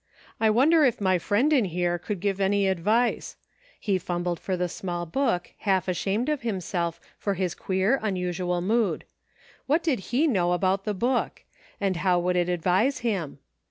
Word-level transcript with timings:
I 0.39 0.49
wonder 0.49 0.83
if 0.83 0.99
my 0.99 1.19
friend 1.19 1.53
in 1.53 1.65
here 1.65 1.99
could 1.99 2.21
give 2.21 2.41
any 2.41 2.67
advice? 2.67 3.35
He 3.79 3.99
fum 3.99 4.23
bled 4.23 4.39
for 4.39 4.57
the 4.57 4.67
small 4.67 5.05
book, 5.05 5.53
half 5.59 5.87
ashamed 5.87 6.27
of 6.27 6.41
him 6.41 6.59
self 6.59 6.99
for 7.19 7.35
his 7.35 7.53
queer, 7.53 7.99
unusual 8.01 8.61
mood. 8.61 9.03
What 9.67 9.83
did 9.83 9.99
he 10.09 10.25
know 10.25 10.53
about 10.53 10.85
the 10.85 10.95
book.' 10.95 11.43
And 11.79 11.97
how 11.97 12.19
could 12.19 12.35
it 12.35 12.49
advise 12.49 13.01
him 13.05 13.37